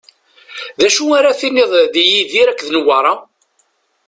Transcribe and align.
D 0.79 0.81
acu 0.87 1.05
ara 1.17 1.37
tiniḍ 1.39 1.71
di 1.93 2.03
Yidir 2.11 2.47
akked 2.49 2.69
Newwara? 2.71 3.13